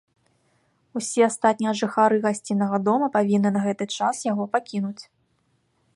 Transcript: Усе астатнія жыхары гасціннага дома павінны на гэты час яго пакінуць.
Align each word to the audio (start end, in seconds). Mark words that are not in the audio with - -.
Усе 0.99 1.21
астатнія 1.25 1.73
жыхары 1.81 2.17
гасціннага 2.25 2.77
дома 2.87 3.11
павінны 3.19 3.49
на 3.59 3.69
гэты 3.69 3.85
час 3.99 4.15
яго 4.31 4.43
пакінуць. 4.57 5.03